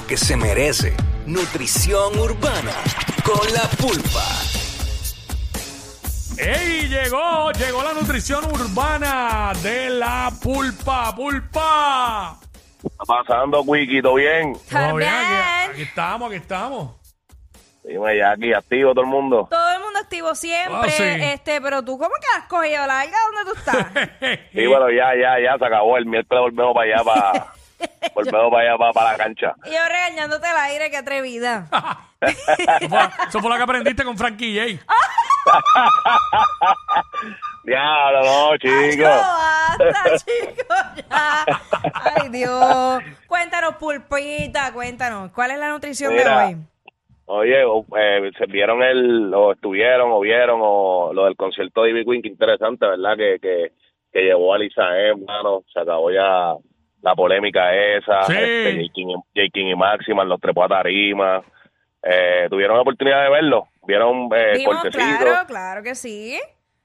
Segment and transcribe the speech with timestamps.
[0.00, 0.94] lo que se merece.
[1.26, 2.72] Nutrición urbana
[3.24, 4.24] con la pulpa.
[6.38, 6.88] ¡Ey!
[6.88, 12.38] Llegó, llegó la nutrición urbana de la pulpa, pulpa.
[12.82, 14.00] está pasando, Wiki?
[14.00, 14.54] ¿Todo bien?
[14.70, 15.70] Todo bien, aquí, También.
[15.72, 16.90] aquí estamos, aquí estamos.
[17.84, 19.48] Dime ya aquí, activo todo el mundo.
[19.50, 21.02] Todo el mundo activo siempre, Ah, sí.
[21.02, 23.16] este, pero tú, ¿cómo que has cogido larga?
[23.34, 23.86] ¿Dónde tú estás?
[24.52, 25.96] Sí, bueno, ya, ya, ya se acabó.
[25.98, 27.52] El miércoles volvemos para allá, para,
[28.14, 29.54] volvemos para allá, para, para la cancha.
[29.64, 31.66] y yo regañándote el aire, qué atrevida.
[32.20, 34.84] Eso fue, eso fue lo que aprendiste con Frankie J.
[37.64, 39.04] Diablo, no, No, chico.
[39.04, 41.44] basta, chicos, ya.
[41.94, 43.02] Ay, Dios.
[43.26, 45.30] Cuéntanos, pulpita, cuéntanos.
[45.32, 46.38] ¿Cuál es la nutrición Mira.
[46.40, 46.56] de hoy?
[47.26, 51.90] Oye, o- eh, se vieron el, o estuvieron, o vieron, o lo del concierto de
[51.90, 53.16] Ivy Queen, que interesante, ¿verdad?
[53.16, 53.72] Que, que,
[54.12, 56.54] que llevó a Lisa hermano, se acabó ya
[57.02, 58.32] la polémica esa, Sí.
[58.34, 58.92] este, J.
[58.92, 59.48] King, y- J.
[59.52, 61.42] King y Máxima, los trepó a tarima,
[62.02, 66.38] eh, tuvieron la oportunidad de verlo, vieron eh, claro, claro que sí.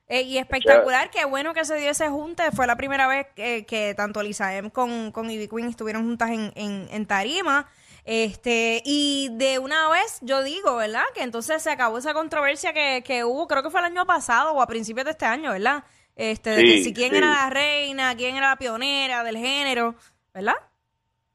[0.08, 2.44] Eh, y espectacular, qué bueno que se dio ese junte.
[2.52, 6.30] Fue la primera vez que, que tanto Lisa M con, con Ivy Queen estuvieron juntas
[6.30, 7.68] en, en, en tarima.
[8.04, 11.02] Este, y de una vez yo digo, ¿verdad?
[11.16, 14.54] Que entonces se acabó esa controversia que, que hubo, creo que fue el año pasado
[14.54, 15.84] o a principios de este año, ¿verdad?
[16.16, 17.18] Este, de que si quién sí.
[17.18, 19.96] era la reina, quién era la pionera del género,
[20.34, 20.56] ¿verdad?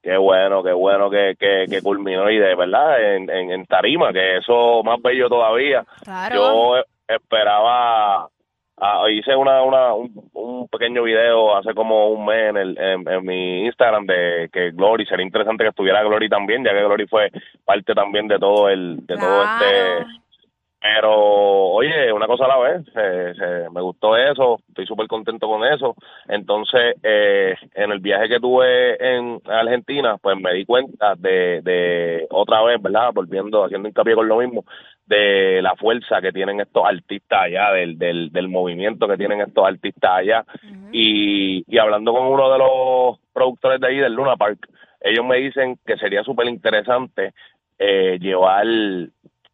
[0.03, 4.13] Qué bueno, qué bueno que, que, que culminó y de verdad en, en, en tarima,
[4.13, 5.85] que eso más bello todavía.
[6.03, 6.35] Claro.
[6.37, 8.29] Yo esperaba,
[8.79, 13.07] ah, hice una, una, un, un pequeño video hace como un mes en, el, en,
[13.07, 17.07] en mi Instagram de que Glory, sería interesante que estuviera Glory también, ya que Glory
[17.07, 17.31] fue
[17.67, 20.07] parte también de todo el, de todo este
[20.81, 25.47] pero, oye, una cosa a la vez, se- se- me gustó eso, estoy súper contento
[25.47, 25.95] con eso.
[26.29, 32.27] Entonces, eh, en el viaje que tuve en Argentina, pues me di cuenta de, de
[32.31, 33.11] otra vez, ¿verdad?
[33.13, 34.65] Volviendo, haciendo hincapié con lo mismo,
[35.07, 39.67] de la fuerza que tienen estos artistas allá, del, del, del movimiento que tienen estos
[39.67, 40.45] artistas allá.
[40.93, 44.67] y, y hablando con uno de los productores de ahí, del Luna Park,
[45.01, 47.33] ellos me dicen que sería súper interesante
[47.79, 48.67] eh, llevar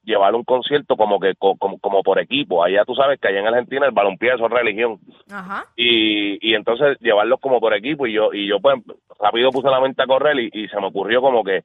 [0.07, 2.65] llevar un concierto como que co- como, como por equipo.
[2.65, 4.99] Allá tú sabes que allá en Argentina el balompié es religión.
[5.31, 5.65] Ajá.
[5.77, 8.77] Y, y entonces llevarlos como por equipo y yo y yo pues
[9.21, 11.63] rápido puse la mente a correr y, y se me ocurrió como que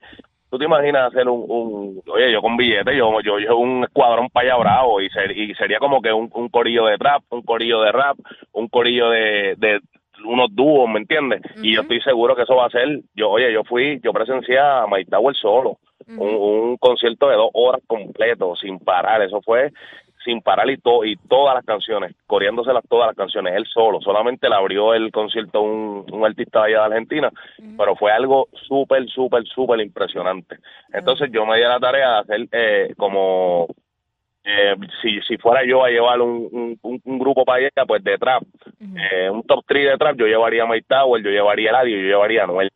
[0.49, 4.27] tú te imaginas hacer un, un oye yo con billete yo yo yo un escuadrón
[4.33, 7.81] allá bravo y, ser- y sería como que un, un corillo de trap un corillo
[7.81, 8.17] de rap
[8.53, 9.79] un corillo de, de
[10.25, 13.51] unos dúos me entiendes y yo estoy seguro que eso va a ser yo oye
[13.53, 15.77] yo fui yo presencié a Mike Tower solo
[16.17, 16.35] un,
[16.69, 19.21] un concierto de dos horas completo sin parar.
[19.21, 19.71] Eso fue
[20.23, 24.47] sin parar y, to- y todas las canciones, corriéndoselas todas las canciones, él solo, solamente
[24.47, 27.31] le abrió el concierto un, un artista de allá de Argentina,
[27.75, 30.57] pero fue algo súper, súper, súper impresionante.
[30.93, 33.65] Entonces yo me di a la tarea de hacer eh, como,
[34.43, 38.43] eh, si, si fuera yo a llevar un, un, grupo para allá, pues de trap,
[38.79, 41.97] eh, un top 3 de trap, yo llevaría a Mike Tower, yo llevaría a Eladio,
[41.97, 42.69] yo llevaría a Noel.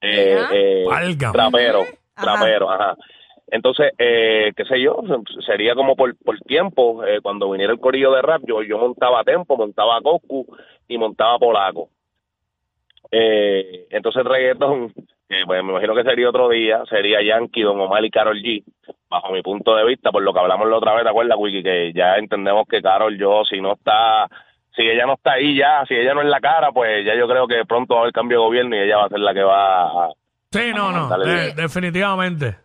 [0.00, 1.32] Eh, eh, Válgame.
[1.32, 1.84] trapero,
[2.16, 2.96] Ajá.
[3.48, 5.02] Entonces, eh, qué sé yo,
[5.46, 9.22] sería como por, por tiempo, eh, cuando viniera el corillo de rap, yo, yo montaba
[9.22, 10.46] Tempo, montaba Goku
[10.88, 11.90] y montaba Polaco.
[13.10, 14.92] Eh, entonces el reggaetón,
[15.28, 18.64] que pues, me imagino que sería otro día, sería Yankee, Don Omar y Carol G,
[19.08, 21.62] bajo mi punto de vista, por lo que hablamos la otra vez, ¿te acuerdas, Wiki?
[21.62, 24.26] Que ya entendemos que Carol yo, si no está,
[24.74, 27.28] si ella no está ahí ya, si ella no es la cara, pues ya yo
[27.28, 29.34] creo que pronto va a haber cambio de gobierno y ella va a ser la
[29.34, 30.12] que va a,
[30.58, 32.56] Sí, no, no, de- definitivamente.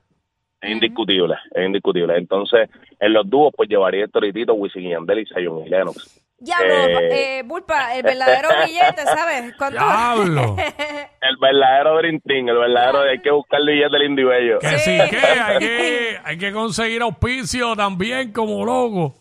[0.62, 2.18] es indiscutible, es indiscutible.
[2.18, 2.70] Entonces,
[3.00, 6.22] en los dúos, pues llevaría Héctor y Tito, Wisin y Yandel y Zion y Lennox.
[6.42, 7.40] Diablo, Eh.
[7.40, 9.54] eh, Bulpa, el verdadero billete, ¿sabes?
[9.58, 10.56] ¿Cuánto- Diablo.
[11.22, 14.60] El verdadero Dream Team, el verdadero, hay que buscar el billete del indio bello.
[14.60, 19.16] Que sí, que hay que, hay que conseguir auspicio también como loco.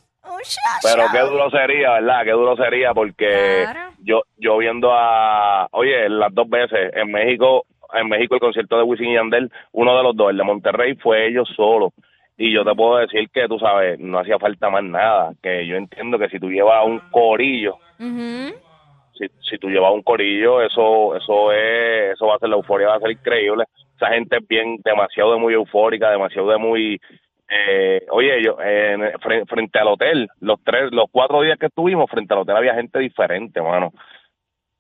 [0.83, 2.25] Pero qué duro sería, ¿verdad?
[2.25, 3.91] Qué duro sería porque Claro.
[4.01, 8.83] yo yo viendo a, oye, las dos veces en México, en México el concierto de
[8.85, 11.93] Wisin y Yandel, uno de los dos, el de Monterrey, fue ellos solos.
[12.37, 15.33] Y yo te puedo decir que, tú sabes, no hacía falta más nada.
[15.43, 17.79] Que yo entiendo que si tú llevas un corillo,
[19.15, 22.89] si, si tú llevas un corillo, eso eso es, eso va a ser la euforia,
[22.89, 23.65] va a ser increíble.
[23.97, 27.01] Esa gente es bien, demasiado de muy eufórica, demasiado de muy,
[27.49, 32.09] eh, oye, yo, en- fre- frente al hotel, los tres, los cuatro días que estuvimos,
[32.09, 33.93] frente al hotel había gente diferente, mano,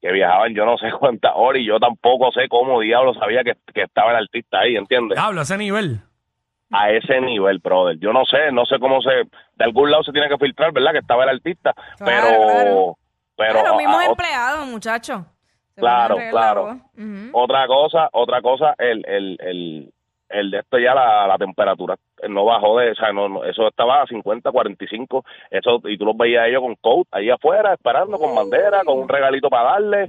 [0.00, 3.54] que viajaban yo no sé cuántas horas y yo tampoco sé cómo diablo sabía que,
[3.74, 5.16] que estaba el artista ahí, ¿entiendes?
[5.16, 6.00] Diablo, a ese nivel.
[6.70, 7.98] a ese nivel, brother.
[7.98, 10.92] Yo no sé, no sé cómo se, de algún lado se tiene que filtrar, ¿verdad?
[10.92, 12.98] Que estaba el artista, Claro, pero, claro.
[13.36, 15.22] pero los mismos empleados, muchachos.
[15.74, 16.72] Se Claro, claro.
[16.96, 17.30] Ujú.
[17.32, 19.92] Otra cosa, otra cosa, el, el, el,
[20.28, 21.96] el de esto ya la, la temperatura
[22.28, 26.04] no bajó de, o sea, no, no, eso estaba a 50, 45, eso, y tú
[26.04, 29.72] los veías a ellos con coat ahí afuera, esperando con bandera, con un regalito para
[29.72, 30.04] darle,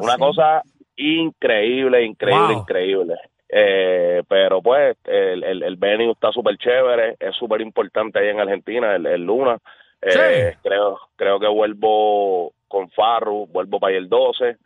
[0.00, 0.18] una sí.
[0.18, 0.62] cosa
[0.96, 2.60] increíble, increíble, Wow.
[2.62, 3.14] increíble.
[3.52, 8.40] Eh, pero pues el, el, el venue está súper chévere, es súper importante ahí en
[8.40, 9.58] Argentina, el, el Luna.
[10.02, 10.58] Eh, Sí.
[10.62, 14.56] creo, creo que vuelvo con Farru, vuelvo para ahí el 12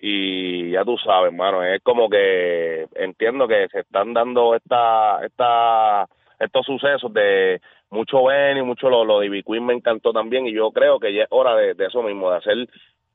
[0.00, 6.08] y ya tú sabes, hermano, es como que entiendo que se están dando esta, esta,
[6.44, 7.60] estos sucesos de
[7.90, 11.12] mucho venue, mucho lo, lo de Ivy Queen me encantó también y yo creo que
[11.12, 12.68] ya es hora de, de eso mismo, de hacer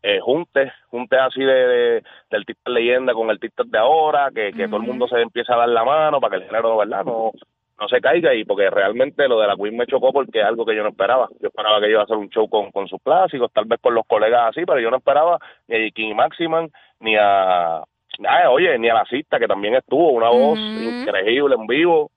[0.03, 4.67] eh, juntes, juntes así de, de, de artistas leyenda con artistas de ahora, que, que
[4.67, 7.03] todo el mundo se empieza a dar la mano para que el género, ¿verdad?
[7.03, 7.31] No,
[7.79, 10.65] no se caiga y porque realmente lo de la Queen me chocó porque es algo
[10.65, 11.27] que yo no esperaba.
[11.39, 13.93] Yo esperaba que iba a hacer un show con, con sus clásicos, tal vez con
[13.93, 17.83] los colegas así, pero yo no esperaba ni a King Maximan, ni a...
[18.27, 22.09] Ah, oye, ni a la cista, que también estuvo, una voz increíble en vivo,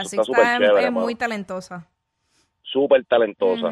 [0.00, 1.04] Así está está, es- chévere, es mano.
[1.04, 1.86] muy talentosa.
[2.62, 3.70] súper talentosa.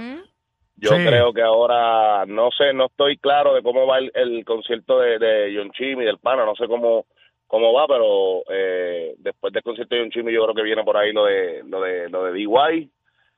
[0.77, 1.07] Yo Sí.
[1.07, 5.19] creo que ahora, no sé, no estoy claro de cómo va el, el concierto de,
[5.19, 7.07] de John Chimmy, del pana, no sé cómo
[7.47, 10.97] cómo va, pero eh, después del concierto de John Chimmy yo creo que viene por
[10.97, 12.91] ahí lo de lo de lo de DY.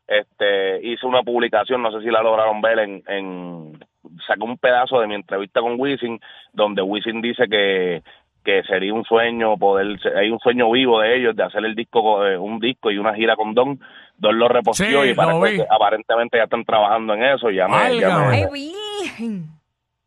[0.07, 3.85] Este, hice una publicación, no sé si la lograron ver en, en
[4.27, 6.21] sacó un pedazo de mi entrevista con Wisin
[6.53, 8.03] donde Wisin dice que
[8.47, 12.01] que sería un sueño poder hay un sueño vivo de ellos de hacer el disco
[12.01, 13.79] co- eh, un disco y una gira con Don.
[14.17, 17.77] Don lo reposteó Sí, y parece lo aparentemente ya están trabajando en eso ya me,
[18.01, 18.43] ya me-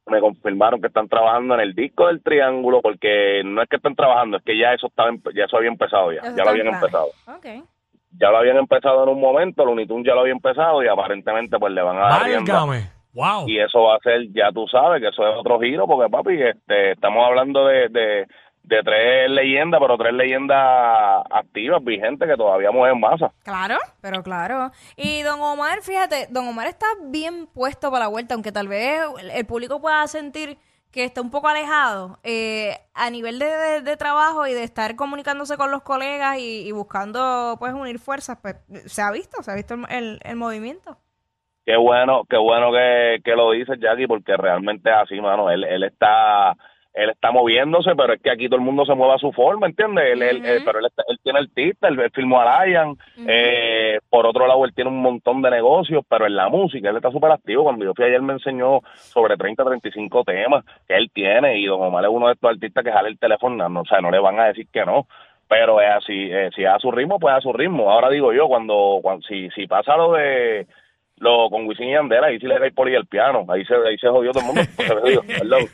[0.08, 3.94] me confirmaron que están trabajando en el disco del triángulo porque no es que estén
[3.96, 6.50] trabajando es que ya eso estaba empe- ya eso había empezado ya Eso ya lo
[6.50, 7.08] habían empezado.
[8.18, 11.60] Ya lo habían empezado en un momento Looney Tunes ya lo había empezado y aparentemente
[11.60, 12.22] pues le van a dar.
[13.14, 13.48] Wow.
[13.50, 16.42] y eso va a ser ya tú sabes que eso es otro giro porque papi
[16.42, 18.28] este estamos hablando de, de
[18.62, 24.72] de tres leyendas pero tres leyendas activas vigentes que todavía mueven masa Claro, pero claro.
[24.96, 29.02] Y don Omar, fíjate, don Omar está bien puesto para la vuelta, aunque tal vez
[29.22, 30.58] el- el público pueda sentir
[30.92, 34.96] que está un poco alejado eh, a nivel de, de- de trabajo y de estar
[34.96, 39.52] comunicándose con los colegas y, y buscando pues unir fuerzas, pues se ha visto, se
[39.52, 40.98] ha visto el, el- el movimiento.
[41.70, 45.52] Qué bueno, qué bueno que, que lo dices, Jackie, porque realmente es así, mano.
[45.52, 46.56] Él, él está
[46.96, 49.68] él está moviéndose, pero es que aquí todo el mundo se mueve a su forma,
[49.68, 50.04] ¿entiendes?
[50.14, 54.00] Él, él- él- pero él, está- él tiene artista, él, él filmó a Lion, eh,
[54.10, 57.12] por otro lado él tiene un montón de negocios, pero en la música él está
[57.12, 57.64] súper activo.
[57.66, 61.80] Cuando yo fui ayer me enseñó sobre 30, 35 temas que él tiene y Don
[61.84, 64.18] Omar es uno de estos artistas que jale el teléfono, no, o sea, no le
[64.20, 65.06] van a decir que no.
[65.48, 67.90] Pero es así, eh, si es a su ritmo, pues a su ritmo.
[67.92, 70.66] Ahora digo yo, cuando, cuando si, si pasa lo de
[71.20, 73.98] lo con Wisin y Yandel, ahí sí le cae poli el piano, ahí se, ahí
[73.98, 75.66] se jodió todo el mundo, se jodió, perdón.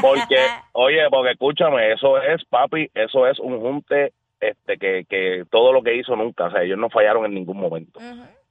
[0.00, 0.36] Porque,
[0.72, 5.82] oye, porque escúchame, eso es, papi, eso es un junte este que, que todo lo
[5.82, 8.00] que hizo nunca, o sea, ellos no fallaron en ningún momento.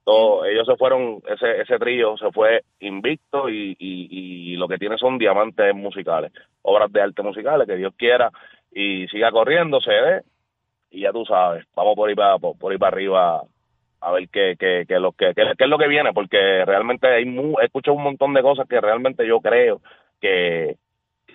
[0.04, 4.78] Todo, ellos se fueron, ese, ese trío se fue invicto y, y, y lo que
[4.78, 6.32] tiene son diamantes musicales,
[6.62, 8.32] obras de arte musicales, que Dios quiera
[8.72, 10.22] y siga corriendo, se dé,
[10.92, 13.44] y ya tú sabes, vamos por ahí para, por, por ahí para arriba
[14.02, 17.08] a ver qué, qué, qué, lo que, qué, qué es lo que viene, porque realmente
[17.08, 19.82] hay mu- he escuchado un montón de cosas que realmente yo creo
[20.22, 20.76] que,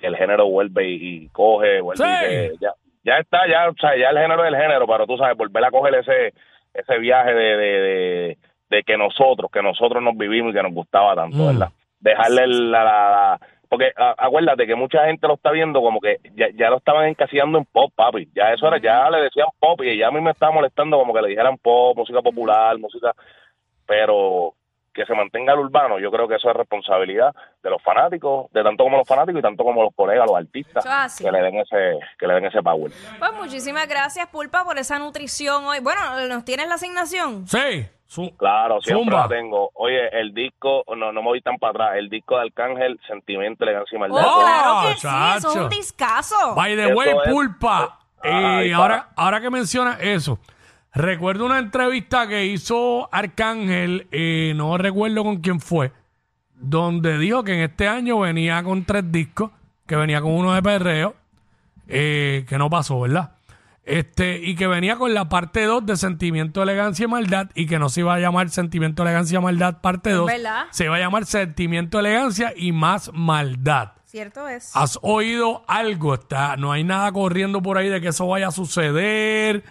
[0.02, 2.56] el género vuelve y, y coge, vuelve y Sí.
[2.60, 2.72] ya,
[3.04, 5.64] ya está, ya, o sea, ya el género es el género, pero tú sabes, volver
[5.64, 6.34] a coger ese,
[6.74, 8.38] ese viaje de, de, de,
[8.70, 11.46] de que nosotros, que nosotros nos vivimos y que nos gustaba tanto, Mm.
[11.46, 11.68] ¿verdad?
[12.00, 16.18] Dejarle la, la- la- porque a- acuérdate que mucha gente lo está viendo como que
[16.34, 18.28] ya, ya lo estaban encasillando en pop, papi.
[18.34, 21.12] Ya eso era, ya le decían pop y ya a mí me estaba molestando como
[21.14, 23.12] que le dijeran pop, música popular, música,
[23.86, 24.54] pero
[24.92, 28.62] que se mantenga el urbano, yo creo que eso es responsabilidad de los fanáticos, de
[28.62, 30.84] tanto como los fanáticos y tanto como los colegas, los artistas,
[31.18, 32.92] que le den ese, que le den ese power.
[33.18, 35.80] Pues muchísimas gracias, Pulpa, por esa nutrición hoy.
[35.80, 37.44] Bueno, ¿nos tienes la asignación?
[37.48, 37.86] Sí.
[38.36, 39.22] Claro, siempre Zumba.
[39.22, 39.70] la tengo.
[39.74, 43.64] Oye, el disco, no, no me voy tan para atrás, el disco de Arcángel, Sentimiento,
[43.64, 44.24] Elegancia y Maldad.
[44.26, 46.54] Oh, claro que sí, eso es un discazo.
[46.54, 47.98] By the Eso way, es- pulpa.
[48.22, 48.76] Ay, Eh, para.
[48.76, 50.38] ahora, ahora que mencionas eso,
[50.94, 55.92] recuerdo una entrevista que hizo Arcángel, eh, no recuerdo con quién fue,
[56.54, 59.50] donde dijo que en este año venía con tres discos,
[59.86, 61.14] que venía con uno de perreo,
[61.88, 63.32] eh, que no pasó, ¿verdad?
[63.84, 67.78] Este, y que venía con la parte 2 de Sentimiento, Elegancia y Maldad, y que
[67.78, 70.64] no se iba a llamar Sentimiento, Elegancia y Maldad parte 2, ¿Verdad?
[70.70, 73.92] se iba a llamar Sentimiento, Elegancia y más Maldad.
[74.04, 74.74] Cierto es.
[74.74, 76.14] ¿Has oído algo?
[76.14, 79.64] Está, no hay nada corriendo por ahí de que eso vaya a suceder.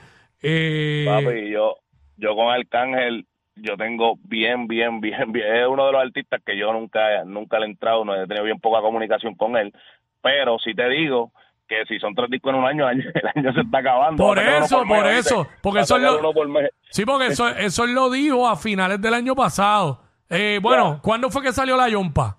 [0.43, 1.77] Eh, Papi, yo,
[2.17, 5.55] yo con Arcángel, yo tengo bien, bien, bien, bien.
[5.55, 8.43] Es uno de los artistas que yo nunca, nunca le he entrado, no he tenido
[8.43, 9.73] bien poca comunicación con él.
[10.21, 11.31] pero si te digo
[11.67, 13.01] que si son tres discos en un año, el
[13.35, 14.23] año, se está acabando.
[14.23, 16.47] Por eso, por mes, eso, porque eso es lo- por.
[16.89, 20.01] Sí, porque eso, eso él lo dijo a finales del año pasado.
[20.29, 21.01] Eh, bueno, Ya.
[21.01, 22.37] ¿cuándo fue que salió la Yompa?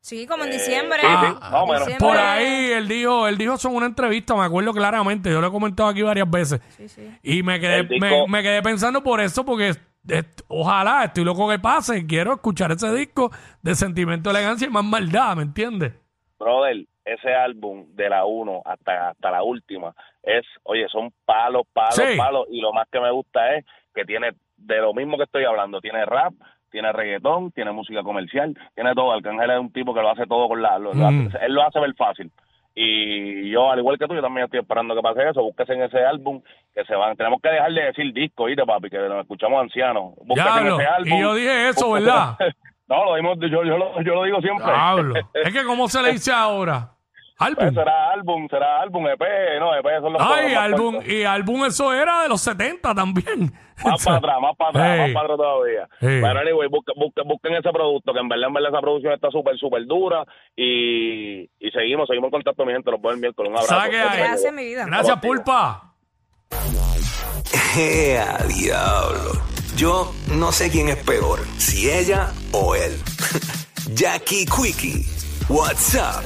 [0.00, 1.00] Sí, como en Eh, diciembre.
[1.00, 1.78] sí, sí, Ah, más o menos.
[1.86, 2.08] Diciembre.
[2.08, 5.48] Por ahí él dijo, él dijo eso en una entrevista, me acuerdo claramente, yo lo
[5.48, 6.60] he comentado aquí varias veces.
[6.70, 7.10] Sí, sí.
[7.22, 9.74] Y me quedé, me, me quedé pensando por eso, porque
[10.08, 13.30] eh, ojalá, estoy loco que pase, quiero escuchar ese disco
[13.60, 15.92] de sentimiento, elegancia y más maldad, ¿me entiendes?
[16.38, 21.94] Brother, ese álbum de la 1 hasta, hasta la última es, oye, son palos, palos,
[21.94, 22.16] Sí.
[22.16, 22.46] palos.
[22.50, 25.80] Y lo más que me gusta es que tiene, de lo mismo que estoy hablando,
[25.80, 26.32] tiene rap,
[26.70, 29.12] tiene reggaetón, tiene música comercial, tiene todo.
[29.12, 30.78] Arcángel es un tipo que lo hace todo con la...
[30.78, 31.30] lo- Mm.
[31.40, 32.30] él lo hace ver fácil.
[32.80, 35.42] Y yo, al igual que tú, yo también estoy esperando que pase eso.
[35.42, 36.40] Búsquese en ese álbum
[36.74, 37.16] que se van.
[37.16, 38.88] Tenemos que dejar de decir disco, ¿oíste, papi?
[38.90, 40.12] Que nos escuchamos ancianos.
[40.24, 41.12] Búsquese en ese álbum.
[41.12, 42.36] y yo dije eso, ¿verdad?
[42.88, 44.66] no, lo dimos, yo, yo, lo, yo lo digo siempre.
[44.66, 45.14] Diablo.
[45.34, 46.90] Es que, ¿cómo se le dice ahora?
[47.38, 47.74] Pues Álbum.
[47.74, 49.20] será álbum, será álbum, EP,
[49.60, 51.12] no, EP son los Ay, álbum, cortos.
[51.12, 53.52] y álbum eso era de los 70 también.
[53.84, 55.00] Más para atrás, más para atrás, Hey.
[55.00, 55.88] más para atrás todavía.
[56.00, 56.18] Hey.
[56.20, 59.30] Pero anyway, busquen, busquen, busquen ese producto, que en verdad, en verdad esa producción está
[59.30, 60.24] súper, súper dura
[60.56, 63.52] y, y seguimos, seguimos en contacto, mi gente, los veo el miércoles.
[63.52, 63.88] Un abrazo.
[63.88, 64.84] Gracias, mi vida.
[64.86, 65.94] Gracias, Pulpa.
[67.78, 69.32] ¡Ea, diablo!
[69.76, 72.92] Yo no sé quién es peor, si ella o él.
[73.94, 75.04] Jackie Quickie,
[75.48, 76.24] WhatsApp